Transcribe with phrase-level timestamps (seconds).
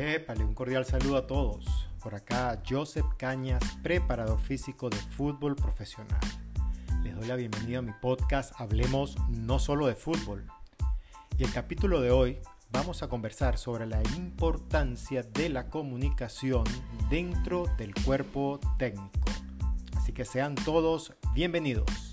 [0.00, 1.66] Épale, un cordial saludo a todos.
[2.00, 6.20] Por acá Joseph Cañas, preparador físico de fútbol profesional.
[7.02, 10.46] Les doy la bienvenida a mi podcast Hablemos no solo de fútbol.
[11.36, 12.38] Y el capítulo de hoy
[12.70, 16.62] vamos a conversar sobre la importancia de la comunicación
[17.10, 19.28] dentro del cuerpo técnico.
[19.96, 22.07] Así que sean todos bienvenidos.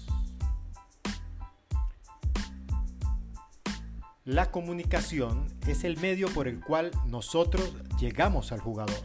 [4.26, 8.98] La comunicación es el medio por el cual nosotros llegamos al jugador.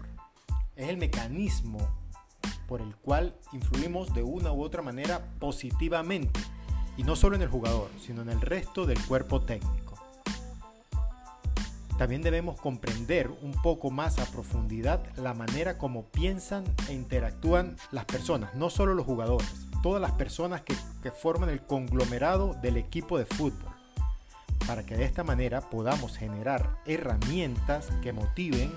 [0.77, 1.79] Es el mecanismo
[2.67, 6.41] por el cual influimos de una u otra manera positivamente.
[6.97, 9.95] Y no solo en el jugador, sino en el resto del cuerpo técnico.
[11.99, 18.07] También debemos comprender un poco más a profundidad la manera como piensan e interactúan las
[18.07, 20.75] personas, no solo los jugadores, todas las personas que,
[21.11, 23.70] forman el conglomerado del equipo de fútbol
[24.67, 28.73] para que de esta manera podamos generar herramientas que motiven,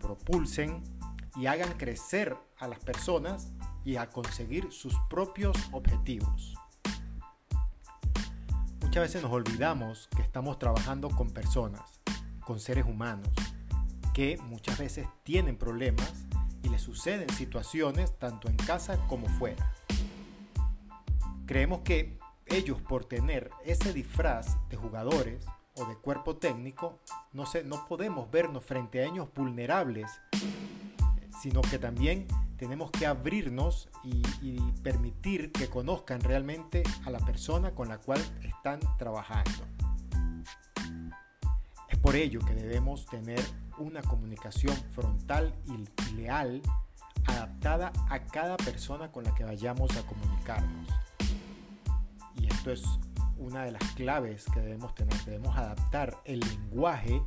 [0.00, 0.82] propulsen
[1.36, 3.52] y hagan crecer a las personas
[3.84, 6.54] y a conseguir sus propios objetivos.
[8.82, 12.00] Muchas veces nos olvidamos que estamos trabajando con personas,
[12.44, 13.28] con seres humanos,
[14.12, 16.12] que muchas veces tienen problemas
[16.62, 19.72] y les suceden situaciones tanto en casa como fuera.
[21.46, 22.19] Creemos que
[22.50, 26.98] ellos por tener ese disfraz de jugadores o de cuerpo técnico,
[27.32, 30.10] no, sé, no podemos vernos frente a ellos vulnerables,
[31.40, 32.26] sino que también
[32.56, 38.20] tenemos que abrirnos y, y, permitir que conozcan realmente a la persona con la cual
[38.42, 39.64] están trabajando.
[41.88, 43.40] Es por ello que debemos tener
[43.78, 46.60] una comunicación frontal y leal
[47.26, 50.90] adaptada a cada persona con la que vayamos a comunicarnos
[52.60, 52.84] esto es
[53.38, 55.16] una de las claves que debemos tener.
[55.24, 57.22] Debemos adaptar el lenguaje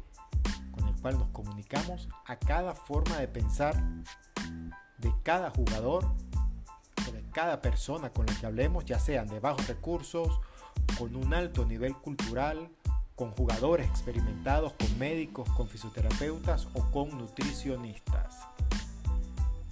[0.69, 3.75] con el cual nos comunicamos a cada forma de pensar
[4.99, 6.05] de cada jugador
[7.11, 10.39] de cada persona con la que hablemos, ya sean de bajos recursos,
[10.99, 12.69] con un alto nivel cultural,
[13.15, 18.37] con jugadores experimentados, con médicos, con fisioterapeutas o con nutricionistas.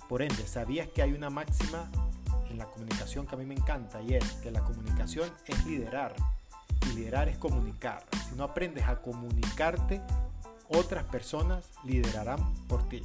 [0.10, 1.92] Por ende, ¿sabías que hay una máxima
[2.52, 6.14] en la comunicación que a mí me encanta y es que la comunicación es liderar
[6.86, 8.06] y liderar es comunicar.
[8.30, 10.02] Si no aprendes a comunicarte,
[10.68, 13.02] otras personas liderarán por ti.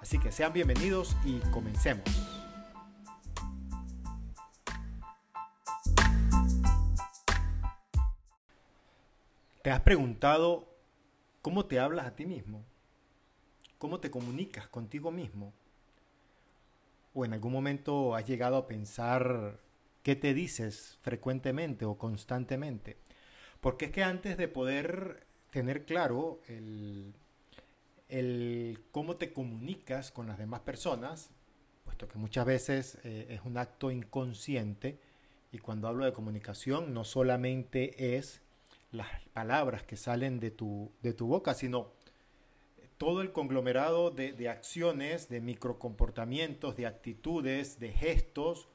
[0.00, 2.04] Así que sean bienvenidos y comencemos.
[9.62, 10.68] ¿Te has preguntado
[11.40, 12.64] cómo te hablas a ti mismo?
[13.78, 15.52] ¿Cómo te comunicas contigo mismo?
[17.14, 19.60] O en algún momento has llegado a pensar
[20.02, 22.96] qué te dices frecuentemente o constantemente.
[23.60, 27.14] Porque es que antes de poder tener claro el,
[28.90, 31.30] cómo te comunicas con las demás personas,
[31.84, 34.98] puesto que muchas veces eh, es un acto inconsciente,
[35.52, 38.40] y cuando hablo de comunicación no solamente es
[38.90, 41.92] las palabras que salen de tu, de tu boca, sino
[43.02, 48.68] todo el conglomerado de, acciones, de microcomportamientos, de actitudes, de gestos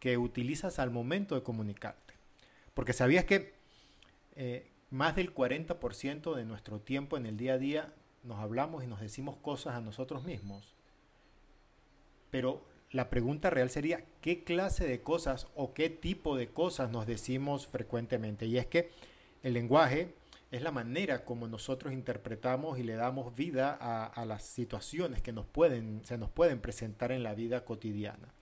[0.00, 2.14] que utilizas al momento de comunicarte.
[2.74, 3.54] Porque sabías que
[4.34, 7.94] eh, más del 40% de nuestro tiempo en el día a día
[8.24, 10.74] nos hablamos y nos decimos cosas a nosotros mismos.
[12.32, 17.06] Pero la pregunta real sería, ¿qué clase de cosas o qué tipo de cosas nos
[17.06, 18.44] decimos frecuentemente?
[18.46, 18.90] Y es que
[19.44, 20.16] el lenguaje
[20.50, 25.46] es la manera como nosotros interpretamos y le damos vida a, las situaciones que nos
[25.46, 28.32] pueden, se nos pueden presentar en la vida cotidiana.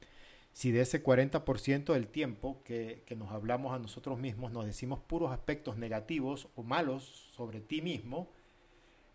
[0.53, 5.33] Si de ese 40% del tiempo que, nos hablamos a nosotros mismos nos decimos puros
[5.33, 8.31] aspectos negativos o malos sobre ti mismo,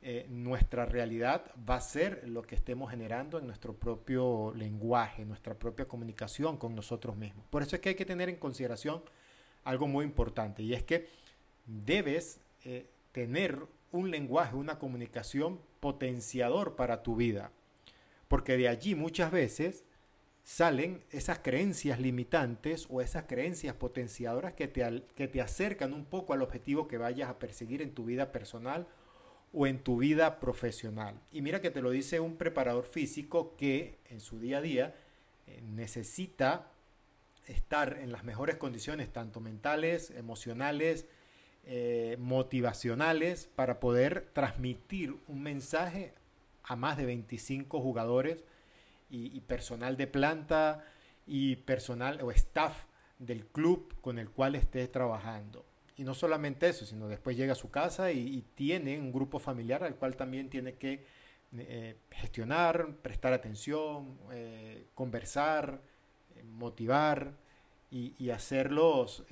[0.04, 5.58] eh, nuestra realidad va a ser lo que estemos generando en nuestro propio lenguaje, nuestra
[5.58, 7.46] propia comunicación con nosotros mismos.
[7.50, 9.02] Por eso es que hay que tener en consideración
[9.64, 11.08] algo muy importante y es que
[11.66, 13.60] debes eh, tener
[13.92, 17.52] un lenguaje, una comunicación potenciador para tu vida.
[18.28, 19.84] Porque de allí muchas veces
[20.44, 26.34] salen esas creencias limitantes o esas creencias potenciadoras que te, que te acercan un poco
[26.34, 28.88] al objetivo que vayas a perseguir en tu vida personal
[29.54, 31.20] o en tu vida profesional.
[31.32, 34.96] Y mira que te lo dice un preparador físico que en su día a día
[35.48, 36.72] eh, necesita
[37.48, 41.06] estar en las mejores condiciones, tanto mentales, emocionales,
[41.64, 46.16] eh, motivacionales para poder transmitir un mensaje
[46.64, 48.44] a más de 25 jugadores
[49.12, 50.84] y, personal de planta
[51.28, 52.86] y personal o staff
[53.20, 55.64] del club con el cual esté trabajando.
[55.98, 59.84] Y no solamente eso, sino después llega a su casa y, tiene un grupo familiar
[59.84, 61.06] al cual también tiene que
[61.56, 65.80] eh, gestionar, prestar atención, eh, conversar,
[66.44, 67.34] motivar
[67.92, 69.26] y, hacerlos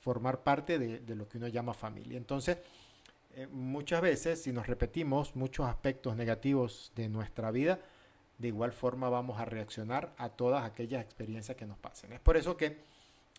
[0.00, 2.16] formar parte de, de, lo que uno llama familia.
[2.16, 2.58] Entonces,
[3.50, 7.78] muchas veces, si nos repetimos muchos aspectos negativos de nuestra vida,
[8.38, 12.12] de igual forma vamos a reaccionar a todas aquellas experiencias que nos pasen.
[12.12, 12.78] Es por eso que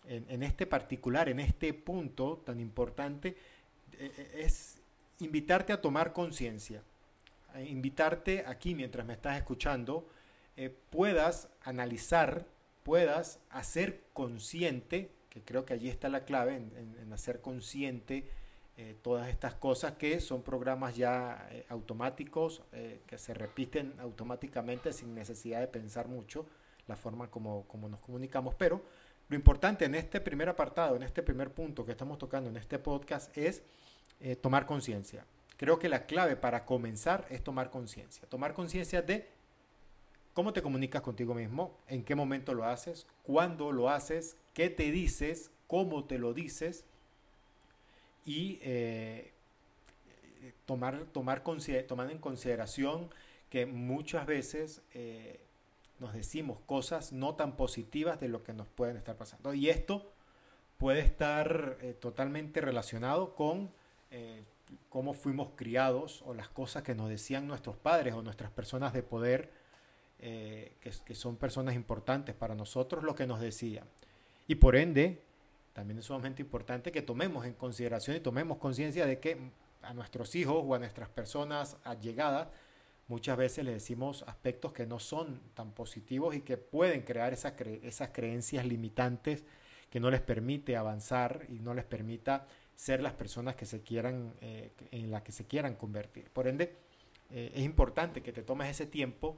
[0.06, 3.36] en, este particular, en este punto tan importante,
[3.98, 4.80] eh, eh, es
[5.18, 6.82] invitarte a tomar conciencia,
[7.66, 10.08] invitarte aquí mientras me estás escuchando,
[10.56, 12.46] eh, puedas analizar,
[12.82, 18.28] puedas hacer consciente, que creo que allí está la clave en, hacer consciente
[19.02, 22.62] todas estas cosas que son programas ya automáticos,
[23.06, 26.46] que se repiten automáticamente sin necesidad de pensar mucho
[26.86, 28.82] la forma como, como nos comunicamos, pero
[29.30, 32.80] lo importante en este primer apartado, en este primer punto que estamos tocando en este
[32.80, 33.62] podcast es
[34.18, 35.24] eh, tomar conciencia.
[35.56, 38.28] Creo que la clave para comenzar es tomar conciencia.
[38.28, 39.28] Tomar conciencia de
[40.34, 44.90] cómo te comunicas contigo mismo, en qué momento lo haces, cuándo lo haces, qué te
[44.90, 46.84] dices, cómo te lo dices
[48.24, 49.32] y eh,
[50.66, 51.42] tomar, tomar,
[51.86, 53.10] tomar en consideración
[53.48, 55.40] que muchas veces eh,
[55.98, 59.54] nos decimos cosas no tan positivas de lo que nos pueden estar pasando.
[59.54, 60.12] Y esto
[60.78, 63.70] puede estar eh, totalmente relacionado con
[64.88, 69.04] cómo fuimos criados o las cosas que nos decían nuestros padres o nuestras personas de
[69.04, 69.52] poder,
[70.22, 73.86] eh, que, son personas importantes para nosotros, lo que nos decían.
[74.46, 75.22] Y por ende,
[75.72, 79.38] también es sumamente importante que tomemos en consideración y tomemos conciencia de que
[79.82, 82.48] a nuestros hijos o a nuestras personas allegadas,
[83.08, 87.54] muchas veces le decimos aspectos que no son tan positivos y que pueden crear esas,
[87.82, 89.44] esas creencias limitantes
[89.88, 94.34] que no les permite avanzar y no les permita ser las personas que se quieran,
[94.40, 96.30] eh, en las que se quieran convertir.
[96.30, 96.76] Por ende,
[97.30, 99.36] eh, es importante que te tomes ese tiempo,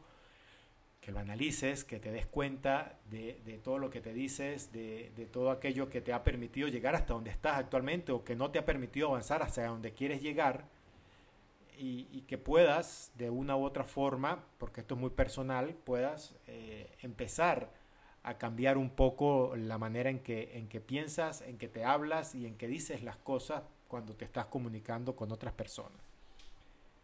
[1.02, 5.26] que lo analices, que te des cuenta de, todo lo que te dices, de, de,
[5.26, 8.60] todo aquello que te ha permitido llegar hasta donde estás actualmente o que no te
[8.60, 10.64] ha permitido avanzar hacia donde quieres llegar
[11.76, 16.88] y, que puedas de una u otra forma, porque esto es muy personal, puedas eh,
[17.02, 17.70] empezar
[18.22, 22.37] a cambiar un poco la manera en que, en que piensas, en que te hablas
[22.37, 26.12] y en que dices las cosas cuando te estás comunicando con otras personas.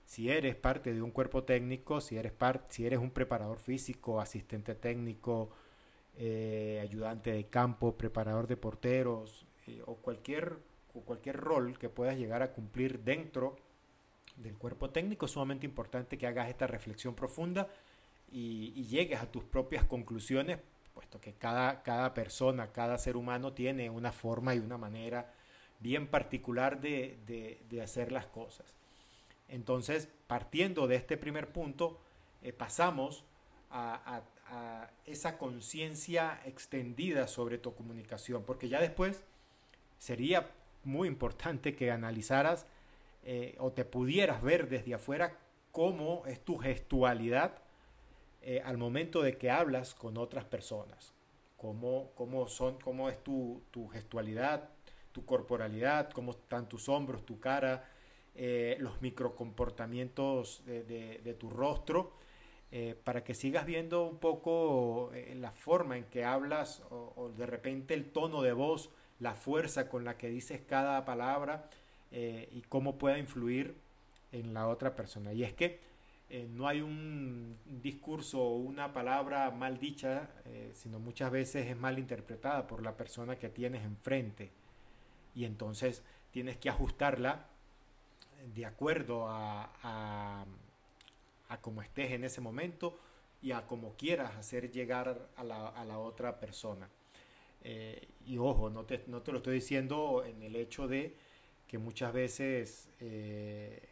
[0.09, 2.33] Si eres parte de un cuerpo técnico, si eres,
[2.71, 5.51] si eres un preparador físico, asistente técnico,
[6.17, 10.57] eh, ayudante de campo, preparador de porteros eh, o, cualquier,
[11.05, 13.57] cualquier rol que puedas llegar a cumplir dentro
[14.39, 17.69] del cuerpo técnico, es sumamente importante que hagas esta reflexión profunda
[18.33, 20.59] y, llegues a tus propias conclusiones,
[20.95, 25.35] puesto que cada, cada persona, cada ser humano tiene una forma y una manera
[25.81, 28.78] bien particular de, hacer las cosas.
[29.49, 31.99] Entonces, partiendo de este primer punto,
[32.43, 33.25] eh, pasamos
[33.71, 34.23] a,
[35.05, 39.25] esa conciencia extendida sobre tu comunicación, porque ya después
[39.99, 40.51] sería
[40.85, 42.65] muy importante que analizaras
[43.25, 45.37] eh, o te pudieras ver desde afuera
[45.71, 47.59] cómo es tu gestualidad
[48.41, 51.13] eh, al momento de que hablas con otras personas.
[51.57, 53.61] Cómo, cómo, son, cómo es tu,
[53.93, 54.71] gestualidad,
[55.13, 57.85] tu corporalidad, cómo están tus hombros, tu cara,
[58.39, 62.13] eh, los microcomportamientos de, de, tu rostro,
[63.05, 68.11] para que sigas viendo un poco la forma en que hablas o, de repente el
[68.11, 68.91] tono de voz,
[69.21, 71.69] la fuerza con la que dices cada palabra
[72.11, 73.75] eh, y cómo pueda influir
[74.33, 75.33] en la otra persona.
[75.33, 75.81] Y es que
[76.31, 81.77] eh, no hay un discurso o una palabra mal dicha, eh, sino muchas veces es
[81.77, 84.51] mal interpretada por la persona que tienes enfrente.
[85.35, 87.47] Y entonces tienes que ajustarla
[88.55, 89.71] de acuerdo a,
[91.49, 92.99] a, cómo estés en ese momento
[93.43, 96.89] y a cómo quieras hacer llegar a la, a la otra persona.
[98.27, 101.17] y ojo, no te, no te lo estoy diciendo en el hecho de
[101.69, 103.91] que muchas veces eh,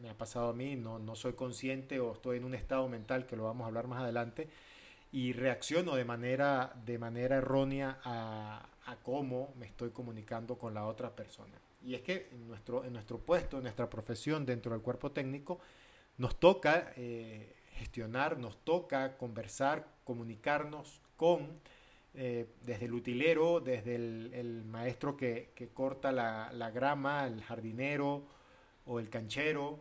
[0.00, 3.26] me ha pasado a mí, no, no soy consciente o estoy en un estado mental,
[3.26, 4.48] que lo vamos a hablar más adelante,
[5.12, 10.86] y reacciono de manera, de manera errónea a, a cómo me estoy comunicando con la
[10.86, 11.54] otra persona.
[11.84, 15.60] Y es que en nuestro, en nuestro puesto, en nuestra profesión dentro del cuerpo técnico,
[16.16, 21.60] nos toca eh, gestionar, nos toca conversar, comunicarnos con
[22.14, 28.24] eh, desde el utilero, desde el, maestro que, corta la, grama, el jardinero
[28.86, 29.80] o el canchero,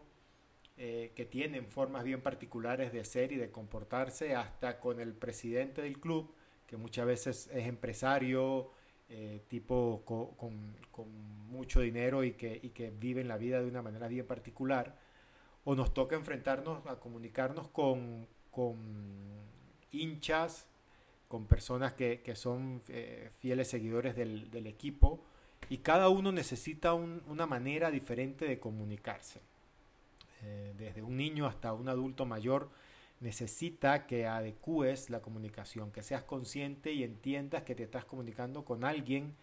[0.77, 5.83] eh, que tienen formas bien particulares de ser y de comportarse, hasta con el presidente
[5.83, 6.33] del club,
[6.65, 8.71] que muchas veces es empresario,
[9.15, 10.75] eh, tipo con,
[11.51, 14.97] mucho dinero y que, viven la vida de una manera bien particular,
[15.65, 18.75] o nos toca enfrentarnos a comunicarnos con, con
[19.91, 20.67] hinchas,
[21.27, 25.23] con personas que, son eh, fieles seguidores del, equipo,
[25.69, 29.41] y cada uno necesita una manera diferente de comunicarse.
[30.41, 32.71] Eh, desde un niño hasta un adulto mayor
[33.23, 38.83] necesita que adecues la comunicación, que seas consciente y entiendas que te estás comunicando con
[38.83, 39.35] alguien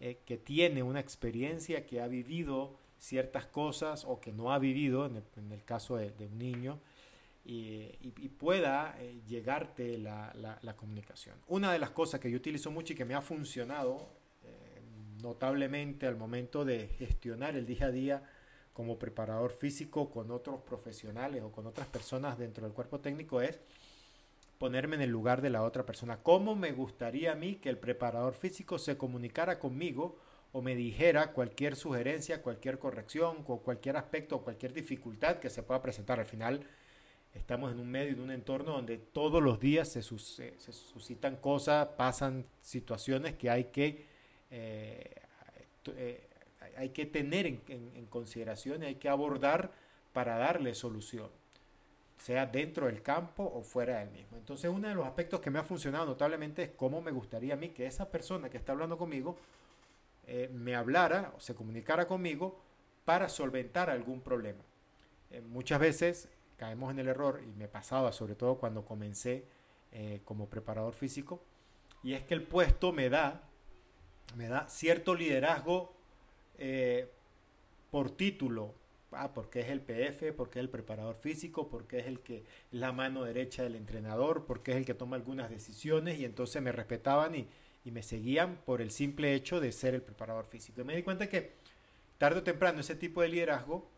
[0.00, 5.04] eh, que tiene una experiencia, que ha vivido ciertas cosas o que no ha vivido,
[5.06, 6.80] en el, caso de, un niño,
[7.44, 11.36] y, pueda eh, llegarte la, comunicación.
[11.46, 14.08] Una de las cosas que yo utilizo mucho y que me ha funcionado
[14.44, 14.80] eh,
[15.22, 18.22] notablemente al momento de gestionar el día a día
[18.76, 23.58] como preparador físico con otros profesionales o con otras personas dentro del cuerpo técnico es
[24.58, 26.18] ponerme en el lugar de la otra persona.
[26.22, 30.18] ¿Cómo me gustaría a mí que el preparador físico se comunicara conmigo
[30.52, 35.62] o me dijera cualquier sugerencia, cualquier corrección o cualquier aspecto o cualquier dificultad que se
[35.62, 36.20] pueda presentar?
[36.20, 36.60] Al final
[37.32, 42.44] estamos en un medio, en un entorno donde todos los días se, suscitan cosas, pasan
[42.60, 44.04] situaciones que hay que...
[44.50, 45.14] Eh,
[45.96, 46.25] eh,
[46.76, 49.72] hay que tener en, consideración y hay que abordar
[50.12, 51.30] para darle solución,
[52.18, 54.36] sea dentro del campo o fuera del mismo.
[54.36, 57.56] Entonces, uno de los aspectos que me ha funcionado notablemente es cómo me gustaría a
[57.56, 59.36] mí que esa persona que está hablando conmigo
[60.26, 62.58] eh, me hablara o se comunicara conmigo
[63.04, 64.62] para solventar algún problema.
[65.30, 69.44] Eh, muchas veces caemos en el error, y me pasaba sobre todo cuando comencé
[69.92, 71.42] eh, como preparador físico,
[72.02, 73.42] y es que el puesto me da,
[74.36, 75.95] me da cierto liderazgo
[76.58, 77.10] eh,
[77.90, 78.74] por título,
[79.12, 82.92] ah, porque es el PF, porque es el preparador físico, porque es el que la
[82.92, 87.34] mano derecha del entrenador, porque es el que toma algunas decisiones y entonces me respetaban
[87.34, 87.48] y,
[87.84, 90.80] me seguían por el simple hecho de ser el preparador físico.
[90.80, 91.52] Y me di cuenta que
[92.18, 93.88] tarde o temprano ese tipo de liderazgo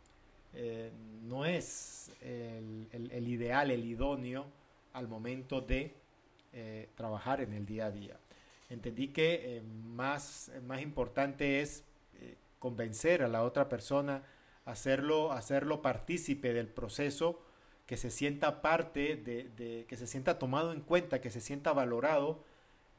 [0.53, 0.91] eh,
[1.23, 4.45] no es el, ideal, el idóneo
[4.93, 5.95] al momento de
[6.53, 8.21] eh, trabajar en el día a día.
[8.69, 11.83] Entendí que más, más importante es
[12.59, 14.23] convencer a la otra persona,
[14.65, 17.43] hacerlo, hacerlo partícipe del proceso,
[17.87, 22.45] que se sienta parte, de, que se sienta tomado en cuenta, que se sienta valorado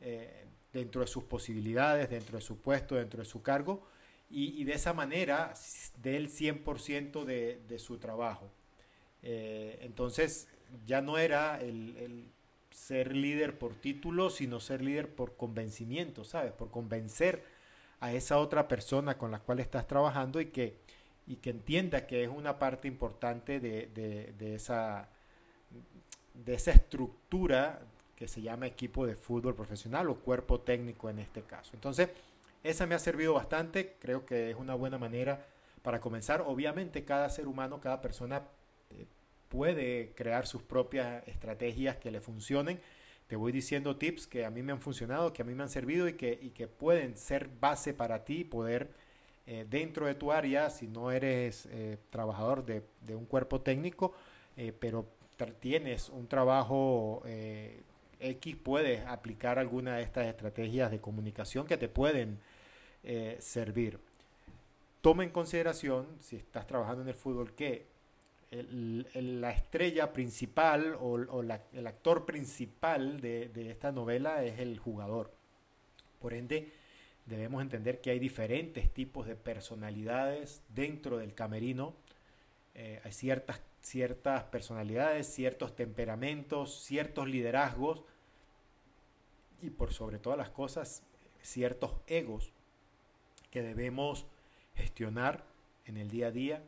[0.01, 3.83] eh, dentro de sus posibilidades, dentro de su puesto, dentro de su cargo,
[4.31, 5.53] y, de esa manera
[6.01, 8.49] del 100% de, de su trabajo.
[9.23, 10.47] Eh, entonces
[10.85, 12.31] ya no era el, el,
[12.71, 16.53] ser líder por título, sino ser líder por convencimiento, ¿sabes?
[16.53, 17.43] Por convencer
[17.99, 20.77] a esa otra persona con la cual estás trabajando y que,
[21.27, 25.09] y que entienda que es una parte importante de, esa,
[26.33, 27.81] de esa estructura
[28.15, 31.71] que se llama equipo de fútbol profesional o cuerpo técnico en este caso.
[31.73, 32.09] Entonces,
[32.63, 35.45] esa me ha servido bastante, creo que es una buena manera
[35.81, 36.43] para comenzar.
[36.45, 38.43] Obviamente cada ser humano, cada persona
[38.89, 39.05] eh,
[39.47, 42.81] puede crear sus propias estrategias que le funcionen
[43.29, 45.69] te voy diciendo tips que a mí me han funcionado, que a mí me han
[45.69, 48.89] servido y que, pueden ser base para ti, poder
[49.45, 54.15] eh, dentro de tu área, si no eres eh, trabajador de, de, un cuerpo técnico,
[54.57, 55.05] eh, pero
[55.59, 57.21] tienes un trabajo
[58.19, 62.39] X, puedes aplicar alguna de estas estrategias de comunicación que te pueden
[63.39, 63.99] servir.
[65.01, 67.85] Toma en consideración, si estás trabajando en el fútbol, que
[68.51, 75.31] la estrella principal o, el actor principal de, esta novela es el jugador.
[76.19, 76.71] Por ende,
[77.25, 81.93] debemos entender que hay diferentes tipos de personalidades dentro del camerino.
[82.73, 88.01] Eh, hay ciertas, ciertas personalidades, ciertos temperamentos, ciertos liderazgos
[89.61, 91.03] y por sobre todas las cosas,
[91.43, 92.51] ciertos egos
[93.51, 94.25] que debemos
[94.75, 95.43] gestionar
[95.85, 96.63] en el día a día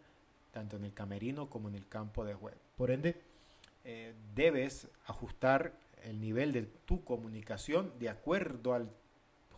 [0.51, 2.57] tanto en el camerino como en el campo de juego.
[2.75, 3.21] Por ende,
[3.83, 8.89] eh, debes ajustar el nivel de tu comunicación de acuerdo al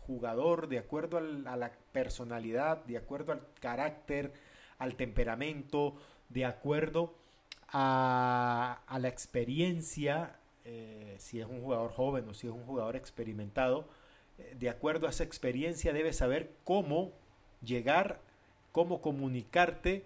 [0.06, 4.32] jugador, de acuerdo a la personalidad, de acuerdo al carácter,
[4.78, 5.94] al temperamento,
[6.28, 7.14] de acuerdo
[7.68, 13.88] a, la experiencia, eh, si es un jugador joven o si es un jugador experimentado,
[14.38, 17.12] eh, de acuerdo a esa experiencia debes saber cómo
[17.62, 18.20] llegar,
[18.72, 20.04] cómo comunicarte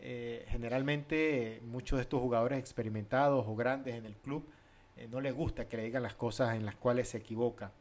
[0.00, 4.48] eh, generalmente muchos de estos jugadores experimentados o grandes en el club
[4.96, 7.72] eh, no les gusta que le digan las cosas en las cuales se equivoca.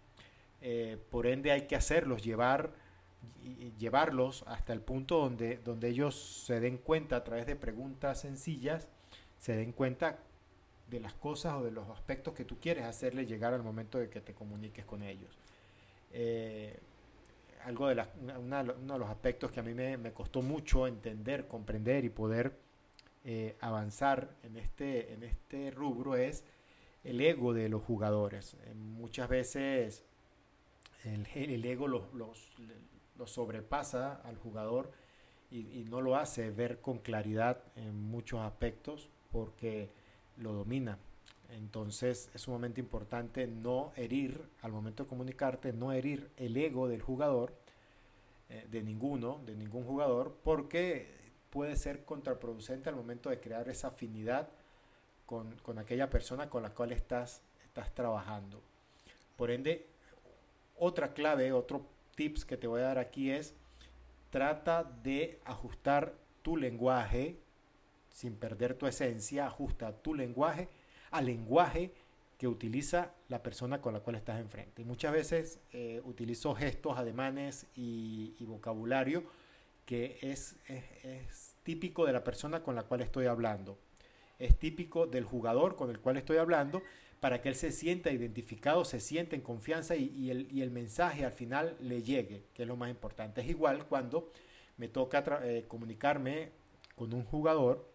[0.62, 2.74] Eh, por ende hay que hacerlos, llevar,
[3.78, 8.88] llevarlos hasta el punto donde, donde ellos se den cuenta a través de preguntas sencillas,
[9.38, 10.20] se den cuenta
[10.90, 14.10] de las cosas o de los aspectos que tú quieres hacerle llegar al momento de
[14.10, 15.38] que te comuniques con ellos
[17.68, 18.02] algo de
[18.40, 22.58] uno de los aspectos que a mí me, costó mucho entender, comprender y poder
[23.26, 26.46] eh, avanzar en este, en este rubro es
[27.04, 28.56] el ego de los jugadores.
[28.64, 30.06] Eh, muchas veces
[31.04, 34.94] el, ego los, los, sobrepasa al jugador
[35.52, 39.90] y, y, no lo hace ver con claridad en muchos aspectos porque
[40.38, 41.00] lo domina.
[41.50, 47.02] Entonces es sumamente importante no herir, al momento de comunicarte, no herir el ego del
[47.02, 47.54] jugador,
[48.50, 51.08] eh, de ninguno, de ningún jugador, porque
[51.50, 54.50] puede ser contraproducente al momento de crear esa afinidad
[55.26, 58.62] con, con aquella persona con la cual estás, estás trabajando.
[59.36, 59.88] Por ende,
[60.78, 61.86] otra clave, otro
[62.16, 63.54] tips que te voy a dar aquí es,
[64.30, 67.38] trata de ajustar tu lenguaje
[68.10, 70.70] sin perder tu esencia, ajusta tu lenguaje
[71.12, 71.92] al lenguaje
[72.38, 74.82] que utiliza la persona con la cual estás enfrente.
[74.82, 79.24] Y muchas veces eh, utilizo gestos, ademanes y, vocabulario
[79.86, 80.56] que es,
[81.64, 83.78] típico de la persona con la cual estoy hablando.
[84.40, 86.82] Es típico del jugador con el cual estoy hablando
[87.20, 91.26] para que él se sienta identificado, se sienta en confianza y, el, y el, mensaje
[91.26, 93.42] al final le llegue, que es lo más importante.
[93.42, 94.32] Es igual cuando
[94.78, 96.52] me toca eh, comunicarme
[96.96, 97.90] con un jugador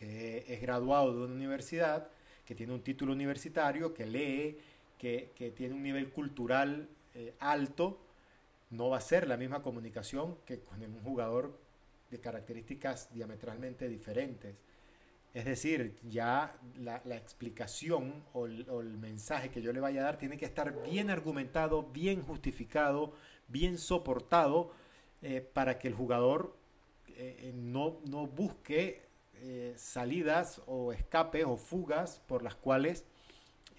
[0.00, 2.08] que es graduado de una universidad,
[2.46, 4.56] que tiene un título universitario, que lee,
[4.96, 8.00] que, tiene un nivel cultural eh, alto,
[8.70, 11.54] no va a ser la misma comunicación que con un jugador
[12.10, 14.54] de características diametralmente diferentes.
[15.34, 20.38] Es decir, ya la, explicación o el, mensaje que yo le vaya a dar tiene
[20.38, 23.12] que estar bien argumentado, bien justificado,
[23.48, 24.72] bien soportado,
[25.20, 26.56] eh, para que el jugador
[27.08, 29.09] eh, no, no busque
[29.42, 33.06] eh, salidas o escapes o fugas por las cuales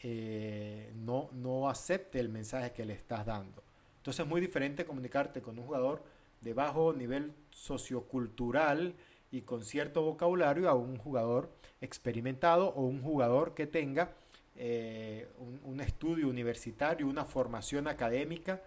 [0.02, 3.62] eh, no, no acepte el mensaje que le estás dando.
[3.98, 6.04] Entonces es muy diferente comunicarte con un jugador
[6.42, 8.96] de bajo nivel sociocultural
[9.30, 14.16] y con cierto vocabulario a un jugador experimentado o un jugador que tenga
[14.56, 15.28] eh,
[15.64, 18.64] un, estudio universitario, una formación académica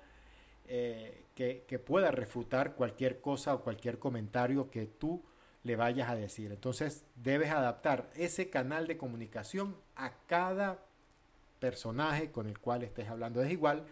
[0.66, 5.22] que, que, pueda refutar cualquier cosa o cualquier comentario que tú
[5.64, 6.52] le vayas a decir.
[6.52, 10.78] Entonces debes adaptar ese canal de comunicación a cada
[11.58, 13.42] personaje con el cual estés hablando.
[13.42, 13.84] Es igual,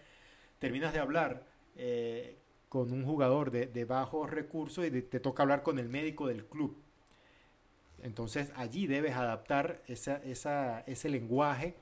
[0.59, 1.43] terminas de hablar
[1.77, 2.37] eh,
[2.69, 6.77] con un jugador de, bajos recursos y te toca hablar con el médico del club.
[8.03, 11.75] Entonces allí debes adaptar ese lenguaje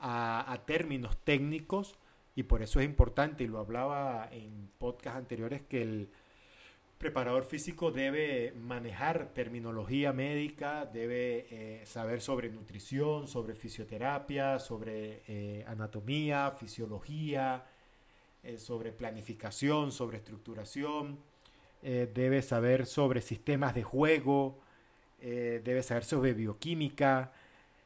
[0.00, 1.94] a, a, términos técnicos
[2.34, 6.08] y por eso es importante, y lo hablaba en podcast anteriores, que el,
[7.04, 15.66] preparador físico debe manejar terminología médica, debe eh, saber sobre nutrición, sobre fisioterapia, sobre eh,
[15.68, 17.66] anatomía, fisiología,
[18.42, 21.18] eh, sobre planificación, sobre estructuración,
[21.82, 24.58] debe saber sobre sistemas de juego,
[25.20, 27.30] debe saber sobre bioquímica,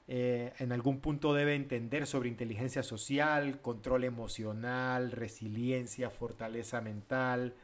[0.06, 7.54] en algún punto debe entender sobre inteligencia social, control emocional, resiliencia, fortaleza mental,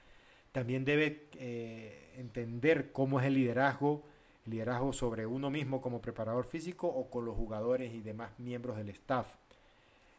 [0.54, 4.04] también debe eh, entender cómo es el liderazgo,
[4.46, 8.76] el liderazgo sobre uno mismo como preparador físico o con los jugadores y demás miembros
[8.76, 9.34] del staff.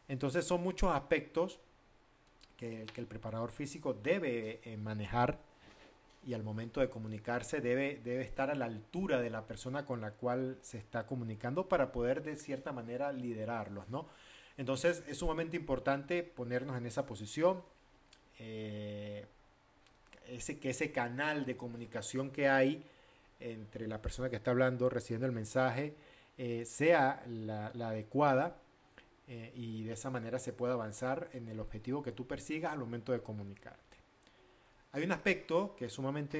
[0.08, 1.58] Entonces son muchos aspectos
[2.58, 5.38] que, el preparador físico debe eh, manejar
[6.26, 10.02] y al momento de comunicarse debe, debe estar a la altura de la persona con
[10.02, 14.06] la cual se está comunicando para poder de cierta manera liderarlos, ¿no?
[14.58, 17.62] Entonces es sumamente importante ponernos en esa posición,
[18.38, 19.24] eh,
[20.28, 22.84] ese, que ese canal de comunicación que hay
[23.40, 25.94] entre la persona que está hablando, recibiendo el mensaje,
[26.38, 28.58] eh, sea la, adecuada
[29.26, 32.78] eh, y de esa manera se pueda avanzar en el objetivo que tú persigas al
[32.78, 33.96] momento de comunicarte.
[34.92, 36.38] Hay un aspecto que es sumamente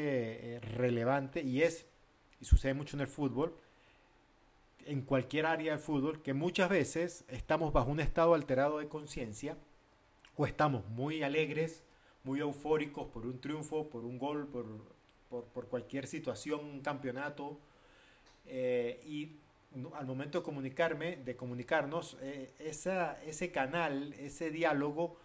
[0.57, 1.87] eh, relevante y es,
[2.41, 3.55] y sucede mucho en el fútbol,
[4.87, 9.57] en cualquier área del fútbol, que muchas veces estamos bajo un estado alterado de conciencia
[10.37, 11.83] o estamos muy alegres,
[12.27, 17.59] muy eufóricos por un triunfo, por un gol, por, por, cualquier situación, un campeonato.
[18.47, 19.37] Eh, y
[19.95, 25.17] al momento de comunicarme, de comunicarnos, eh, esa, ese canal, ese diálogo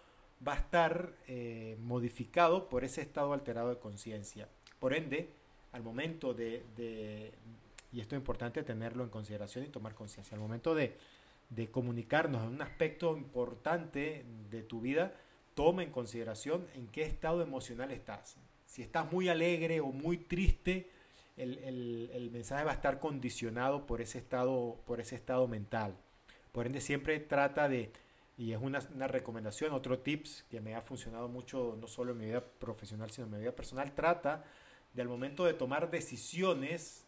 [0.46, 4.48] va a estar eh, modificado por ese estado alterado de conciencia.
[4.78, 5.28] Por ende,
[5.72, 7.32] al momento de, de,
[7.92, 10.96] y esto es importante tenerlo en consideración y tomar conciencia, al momento de,
[11.50, 15.14] de comunicarnos en un aspecto importante de tu vida,
[15.54, 18.36] toma en consideración en qué estado emocional estás.
[18.66, 20.90] Si estás muy alegre o muy triste,
[21.36, 25.96] el, mensaje va a estar condicionado por ese, estado, por ese estado mental.
[26.52, 27.92] Por ende, siempre trata de,
[28.36, 32.24] y es una, recomendación, otro tips que me ha funcionado mucho, no solo en mi
[32.26, 34.44] vida profesional, sino en mi vida personal, trata
[34.94, 37.04] de al momento de tomar decisiones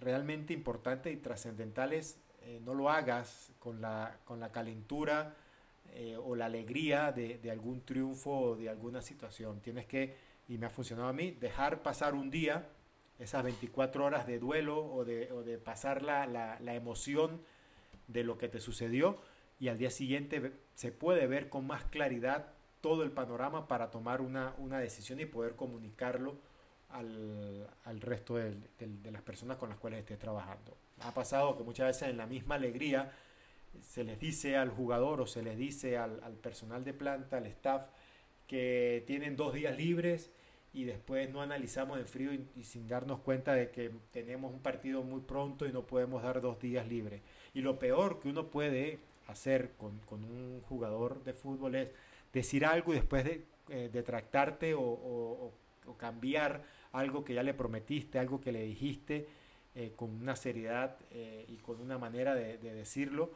[0.00, 2.18] realmente importantes y trascendentales
[2.64, 5.34] no lo hagas con la, con la calentura
[6.24, 9.60] o la alegría de, de, algún triunfo o de alguna situación.
[9.60, 10.16] Tienes que,
[10.48, 12.68] y me ha funcionado a mí, dejar pasar un día,
[13.18, 17.40] esas 24 horas de duelo o de, o de pasar la, la, emoción
[18.08, 19.18] de lo que te sucedió
[19.60, 24.20] y al día siguiente se puede ver con más claridad todo el panorama para tomar
[24.20, 26.36] una, una decisión y poder comunicarlo
[26.90, 30.76] al, al resto de, de, las personas con las cuales estés trabajando.
[31.00, 33.12] Ha pasado que muchas veces en la misma alegría
[33.82, 37.46] se les dice al jugador o se les dice al, al personal de planta, al
[37.46, 37.82] staff,
[38.46, 40.30] que tienen dos días libres
[40.74, 45.04] y después no analizamos en frío y, sin darnos cuenta de que tenemos un partido
[45.04, 47.22] muy pronto y no podemos dar dos días libres.
[47.54, 51.88] Y lo peor que uno puede hacer con, con un jugador de fútbol es
[52.32, 55.52] decir algo y después de, eh, detractarte o,
[55.98, 59.28] cambiar algo que ya le prometiste, algo que le dijiste
[59.74, 63.30] eh, con una seriedad eh, y con una manera de decirlo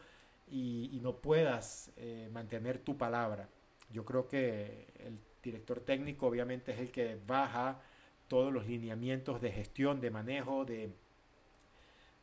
[0.51, 3.49] y, y, no puedas eh, mantener tu palabra.
[3.91, 7.81] Yo creo que el director técnico obviamente es el que baja
[8.29, 10.93] todos los lineamientos de gestión, de manejo, de,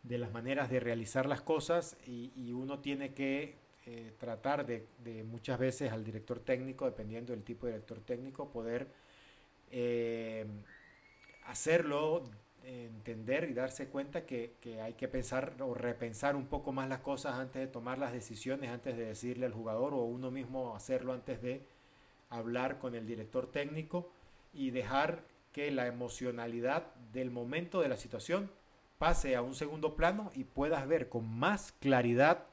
[0.03, 5.23] de las maneras de realizar las cosas y, uno tiene que eh, tratar de, de,
[5.23, 8.87] muchas veces al director técnico, dependiendo del tipo de director técnico, poder
[9.71, 10.45] eh,
[11.45, 12.23] hacerlo,
[12.65, 16.99] entender y darse cuenta que, que, hay que pensar o repensar un poco más las
[16.99, 21.13] cosas antes de tomar las decisiones, antes de decirle al jugador o uno mismo hacerlo
[21.13, 21.61] antes de
[22.29, 24.09] hablar con el director técnico
[24.53, 28.49] y dejar que la emocionalidad del momento de la situación
[28.97, 32.45] pase a un segundo plano y puedas ver con más claridad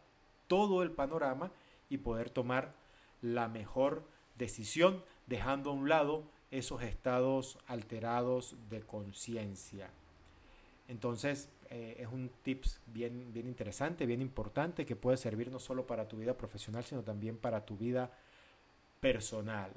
[0.46, 1.50] todo el panorama
[1.88, 2.74] y poder tomar
[3.20, 4.04] la mejor
[4.36, 9.90] decisión dejando a un lado esos estados alterados de conciencia.
[10.92, 15.86] Entonces eh, es un tips bien, bien interesante, bien importante que puede servir no solo
[15.86, 18.10] para tu vida profesional, sino también para tu vida
[19.00, 19.72] personal.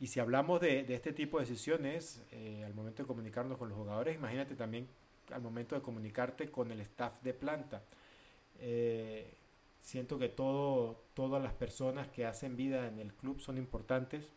[0.00, 3.78] Y si hablamos de, este tipo de decisiones, eh, al momento de comunicarnos con los
[3.78, 4.86] jugadores, imagínate también
[5.32, 7.82] al momento de comunicarte con el staff de planta.
[8.60, 9.32] Eh,
[9.80, 14.28] siento que todo, todas las personas que hacen vida en el club son importantes,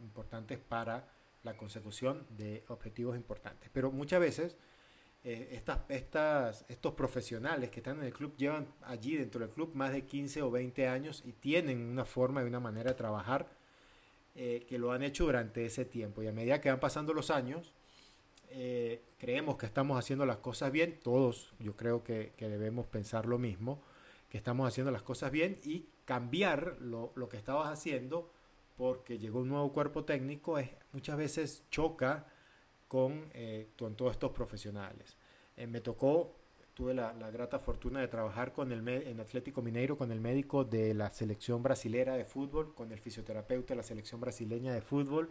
[0.00, 1.06] importantes para
[1.42, 3.70] la consecución de objetivos importantes.
[3.72, 4.56] Pero muchas veces
[5.24, 9.92] eh, estas, estos profesionales que están en el club llevan allí dentro del club más
[9.92, 13.48] de 15 o 20 años y tienen una forma y una manera de trabajar
[14.34, 16.22] eh, que lo han hecho durante ese tiempo.
[16.22, 17.72] Y a medida que van pasando los años,
[18.50, 23.26] eh, creemos que estamos haciendo las cosas bien, todos yo creo que, que, debemos pensar
[23.26, 23.80] lo mismo,
[24.28, 28.30] que estamos haciendo las cosas bien y cambiar lo, lo que estabas haciendo
[28.82, 32.26] porque llegó un nuevo cuerpo técnico es, muchas veces choca
[32.88, 35.16] con, eh, con todos estos profesionales.
[35.56, 36.34] Eh, me tocó,
[36.74, 40.64] tuve la, la, grata fortuna de trabajar con el en Atlético Mineiro con el médico
[40.64, 45.28] de la selección brasilera de fútbol, con el fisioterapeuta de la selección brasileña de fútbol,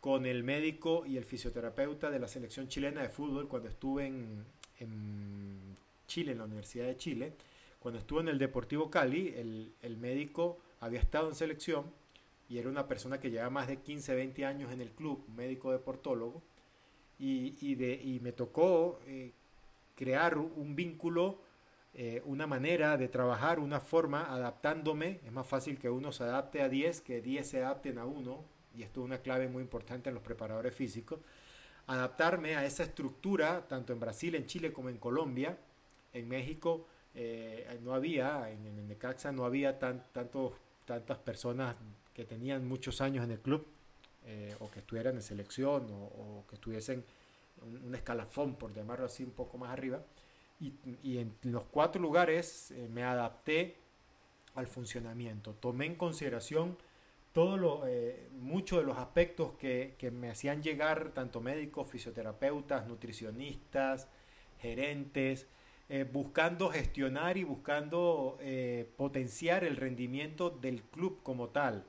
[0.00, 4.44] con el médico y el fisioterapeuta de la selección chilena de fútbol cuando estuve en,
[4.78, 7.32] en Chile, en la Universidad de Chile.
[7.80, 11.98] Cuando estuve en el Deportivo Cali, el, el, médico había estado en selección
[12.48, 15.70] y era una persona que lleva más de 15, 20 años en el club, médico
[15.72, 16.42] deportólogo,
[17.18, 19.32] y, y, de, y me tocó eh,
[19.94, 21.42] crear un vínculo,
[21.92, 25.20] eh, una manera de trabajar, una forma, adaptándome.
[25.24, 28.44] Es más fácil que uno se adapte a 10 que 10 se adapten a uno
[28.76, 31.18] y esto es una clave muy importante en los preparadores físicos,
[31.88, 35.58] adaptarme a esa estructura, tanto en Brasil, en Chile como en Colombia.
[36.12, 41.76] En México eh, no había, en, en Necaxa no había tan, tanto, tantas personas
[42.18, 43.64] que tenían muchos años en el club
[44.26, 47.04] eh, o que estuvieran en selección o, que estuviesen
[47.62, 50.02] un, un, escalafón, por llamarlo así, un poco más arriba.
[50.58, 50.72] Y,
[51.04, 53.76] y en los cuatro lugares eh, me adapté
[54.56, 55.54] al funcionamiento.
[55.54, 56.76] Tomé en consideración
[57.32, 62.88] todo lo, eh, muchos de los aspectos que, que, me hacían llegar tanto médicos, fisioterapeutas,
[62.88, 64.08] nutricionistas,
[64.60, 65.46] gerentes,
[66.12, 68.38] buscando gestionar y buscando
[68.98, 71.86] potenciar el rendimiento del club como tal,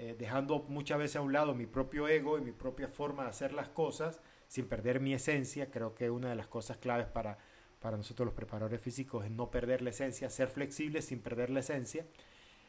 [0.00, 3.30] eh, dejando muchas veces a un lado mi propio ego y mi propia forma de
[3.30, 5.72] hacer las cosas sin perder mi esencia.
[5.72, 7.36] Creo que una de las cosas claves para,
[7.80, 11.58] para nosotros los preparadores físicos es no perder la esencia, ser flexibles sin perder la
[11.58, 12.06] esencia.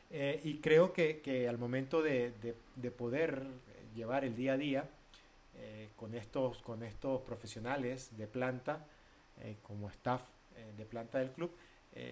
[0.09, 3.45] Eh, y creo que, que, al momento de, de, de, poder
[3.93, 4.89] llevar el día a día
[5.53, 8.87] eh, con, estos, con estos profesionales de planta,
[9.61, 10.23] como staff
[10.75, 11.55] de planta del club,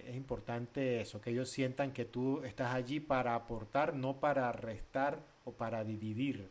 [0.06, 5.20] es importante eso, que ellos sientan que tú estás allí para aportar, no para restar
[5.44, 6.50] o para dividir,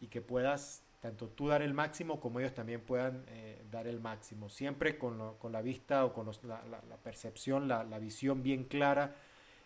[0.00, 3.98] y que puedas tanto tú dar el máximo como ellos también puedan eh, dar el
[3.98, 4.48] máximo.
[4.48, 5.18] Siempre con,
[5.50, 9.16] la vista o con la, percepción, la, visión bien clara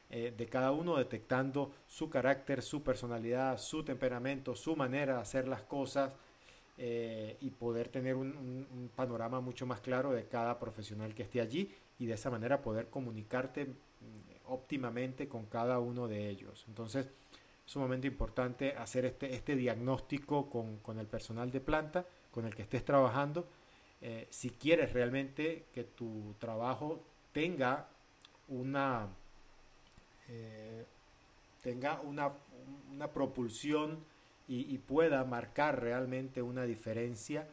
[0.08, 5.46] eh, de cada uno, detectando su carácter, su personalidad, su temperamento, su manera de hacer
[5.46, 6.10] las cosas
[6.78, 11.74] eh, y poder tener un, panorama mucho más claro de cada profesional que esté allí
[11.98, 13.72] y de esa manera poder comunicarte mm,
[14.46, 16.64] óptimamente con cada uno de ellos.
[16.68, 17.08] Entonces,
[17.66, 22.84] sumamente importante hacer este, este diagnóstico con, el personal de planta con el que estés
[22.84, 23.48] trabajando,
[24.00, 27.88] eh, si quieres realmente que tu trabajo tenga
[28.48, 29.08] una,
[30.28, 30.84] eh,
[31.62, 32.32] tenga una,
[33.12, 34.04] propulsión
[34.48, 37.48] y, pueda marcar realmente una diferencia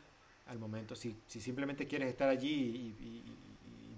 [0.45, 0.95] al momento.
[0.95, 3.52] Si, simplemente quieres estar allí y,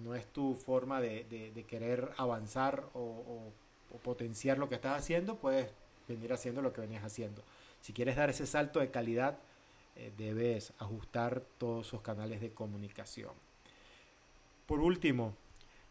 [0.06, 3.52] no es tu forma de, querer avanzar o,
[4.04, 5.68] potenciar lo que estás haciendo, pues
[6.08, 7.42] venir haciendo lo que venías haciendo.
[7.82, 9.40] Si quieres dar ese salto de calidad,
[9.96, 13.32] eh, debes ajustar todos esos canales de comunicación.
[14.68, 15.34] Por último,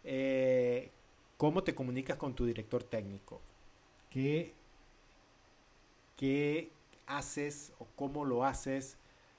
[0.05, 0.91] eh,
[1.37, 3.41] ¿cómo te comunicas con tu director técnico?
[4.11, 4.53] ¿Qué,
[6.17, 6.71] qué
[7.07, 8.97] haces o cómo lo haces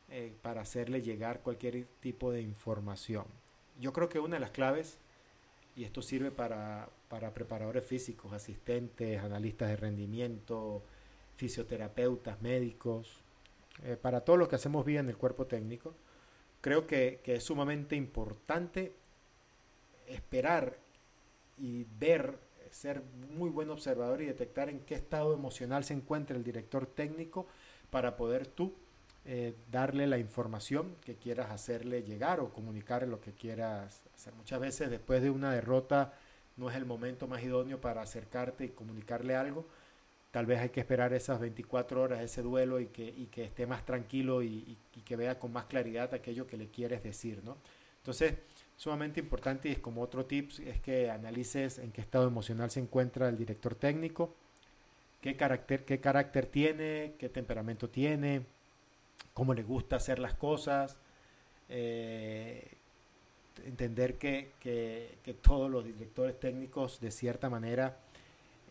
[0.10, 3.26] eh, para hacerle llegar cualquier tipo de información?
[3.80, 4.98] Yo creo que una de las claves,
[5.76, 10.82] y esto sirve para, para preparadores físicos, asistentes, analistas de rendimiento,
[11.36, 13.20] fisioterapeutas, médicos,
[13.84, 15.94] eh, para todo lo que hacemos bien en el cuerpo técnico,
[16.62, 18.94] creo que, es sumamente importante
[20.08, 20.78] esperar
[21.58, 22.40] y ver,
[22.72, 23.02] ser
[23.36, 27.48] muy buen observador y detectar en qué estado emocional se encuentra el director técnico
[27.90, 28.74] para poder tú
[29.28, 34.34] eh, darle la información que quieras hacerle llegar o comunicarle lo que quieras hacer.
[34.36, 36.14] Muchas veces después de una derrota
[36.58, 39.66] no es el momento más idóneo para acercarte y comunicarle algo.
[40.30, 44.44] Tal vez hay que esperar esas 24 horas, ese duelo y que, esté más tranquilo
[44.44, 47.58] y, que vea con más claridad aquello que le quieres decir, ¿no?
[47.98, 48.36] Entonces,
[48.76, 52.80] sumamente importante y es como otro tips es que analices en qué estado emocional se
[52.80, 54.36] encuentra el director técnico,
[55.20, 58.46] qué carácter, qué carácter tiene, qué temperamento tiene,
[59.36, 60.98] cómo le gusta hacer las cosas,
[61.68, 62.72] eh,
[63.66, 64.54] entender que,
[65.42, 67.98] todos los directores técnicos de cierta manera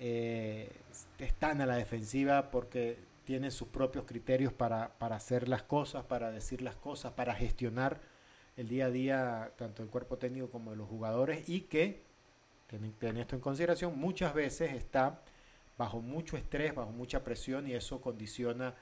[0.00, 0.70] eh,
[1.18, 6.62] están a la defensiva porque tienen sus propios criterios para, hacer las cosas, para decir
[6.62, 8.00] las cosas, para gestionar
[8.56, 12.02] el día a día tanto el cuerpo técnico como de los jugadores y que,
[12.98, 15.20] ten esto en consideración, muchas veces está
[15.76, 18.74] bajo mucho estrés, bajo mucha presión y eso condiciona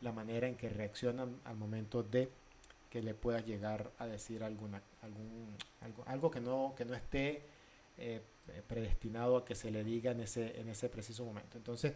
[0.00, 2.28] la manera en que reaccionan al momento de
[2.90, 7.42] que le puedas llegar a decir alguna, algún, algo, algo que, no, que no esté
[7.98, 8.20] eh,
[8.66, 11.58] predestinado a que se le diga en ese, en ese preciso momento.
[11.58, 11.92] Entonces,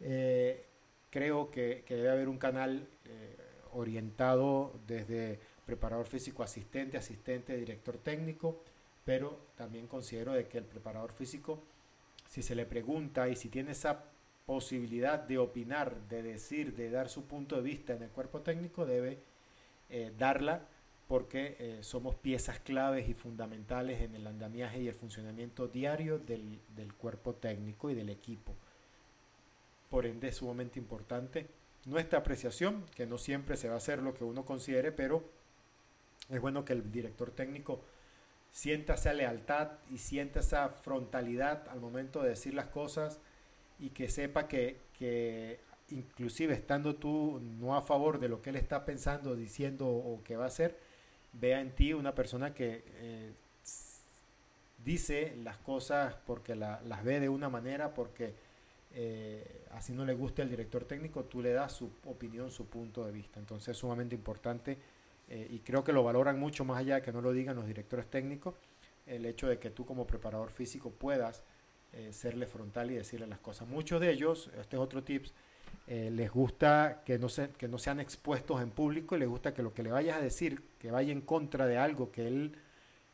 [0.00, 0.64] eh,
[1.10, 3.36] creo que, debe haber un canal eh,
[3.72, 8.62] orientado desde preparador físico asistente, asistente, director técnico,
[9.04, 11.62] pero también considero de que el preparador físico,
[12.28, 14.04] si se le pregunta y si tiene esa
[14.46, 18.84] posibilidad de opinar, de decir, de dar su punto de vista en el cuerpo técnico,
[18.86, 19.18] debe
[19.88, 20.66] eh, darla
[21.06, 26.58] porque eh, somos piezas claves y fundamentales en el andamiaje y el funcionamiento diario del,
[26.96, 28.54] cuerpo técnico y del equipo.
[29.90, 31.46] Por ende es sumamente importante
[31.84, 35.22] nuestra apreciación, que no siempre se va a hacer lo que uno considere, pero
[36.30, 37.82] es bueno que el director técnico
[38.50, 43.20] sienta esa lealtad y sienta esa frontalidad al momento de decir las cosas
[43.82, 45.58] y que sepa que, que
[45.90, 50.36] inclusive estando tú no a favor de lo que él está pensando, diciendo o que
[50.36, 50.78] va a hacer,
[51.32, 53.32] vea en ti una persona que eh,
[54.84, 58.34] dice las cosas porque las ve de una manera, porque
[58.94, 63.04] eh, así no le gusta el director técnico, tú le das su opinión, su punto
[63.04, 63.40] de vista.
[63.40, 64.78] Entonces es sumamente importante
[65.28, 67.66] eh, y creo que lo valoran mucho más allá de que no lo digan los
[67.66, 68.54] directores técnicos,
[69.06, 71.42] el hecho de que tú como preparador físico puedas
[72.10, 73.68] serle frontal y decirle las cosas.
[73.68, 75.32] Muchos de ellos, este es otro tips,
[75.86, 79.52] eh, les gusta que no, se, que no sean expuestos en público y les gusta
[79.52, 82.56] que lo que le vayas a decir, que vaya en contra de algo que él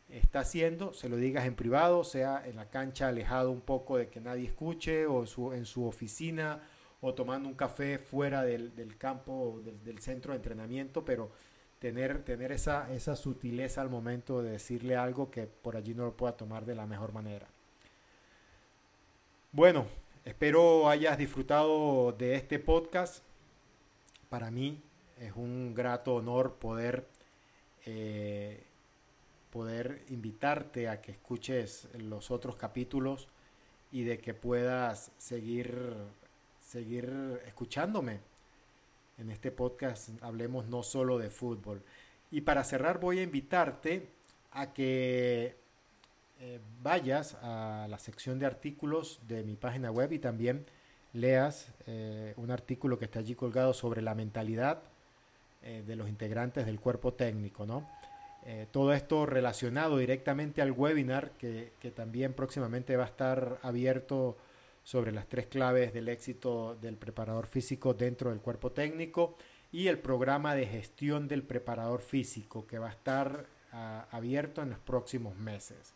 [0.08, 4.08] está haciendo, se lo digas en privado, sea en la cancha alejado un poco de
[4.08, 6.60] que nadie escuche o su, en su oficina
[7.00, 11.30] o tomando un café fuera del, campo, del, del, centro de entrenamiento, pero
[11.78, 16.16] tener, tener esa, esa sutileza al momento de decirle algo que por allí no lo
[16.16, 17.48] pueda tomar de la mejor manera.
[19.58, 19.88] Bueno,
[20.24, 23.24] Espero hayas disfrutado de este podcast.
[24.28, 24.80] Para mí
[25.18, 27.08] es un grato honor poder,
[27.84, 28.62] eh,
[29.50, 33.26] poder invitarte a que escuches los otros capítulos
[33.90, 35.76] y de que puedas seguir,
[36.60, 38.20] seguir escuchándome.
[39.18, 41.82] en este podcast hablemos no solo de fútbol.
[42.30, 44.08] Y para cerrar voy a invitarte
[44.52, 45.56] a que
[46.40, 50.64] eh, vayas a la sección de artículos de mi página web y también
[51.12, 54.82] leas eh, un artículo que está allí colgado sobre la mentalidad
[55.62, 57.88] eh, de los integrantes del cuerpo técnico, ¿no?
[58.70, 64.38] todo esto relacionado directamente al webinar que, que, también próximamente va a estar abierto
[64.84, 69.36] sobre las tres claves del éxito del preparador físico dentro del cuerpo técnico
[69.70, 74.70] y el programa de gestión del preparador físico que va a estar ah, abierto en
[74.70, 75.92] los próximos meses.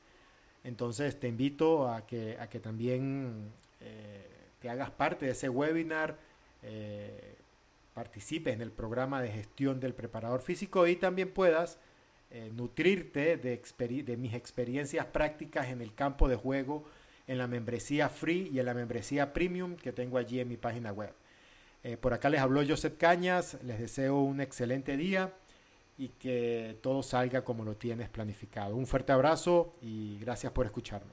[0.64, 4.26] Entonces te invito a que, a que también eh,
[4.60, 6.16] te hagas parte de ese webinar,
[6.62, 7.34] eh,
[7.94, 11.78] participes en el programa de gestión del preparador físico y también puedas
[12.30, 13.60] eh, nutrirte de,
[14.04, 16.84] de mis experiencias prácticas en el campo de juego,
[17.26, 20.92] en la membresía free y en la membresía premium que tengo allí en mi página
[20.92, 21.12] web.
[22.00, 25.32] por acá les habló Joseph Cañas, les deseo un excelente día
[26.02, 28.74] y que todo salga como lo tienes planificado.
[28.74, 31.12] Un fuerte abrazo y gracias por escucharme.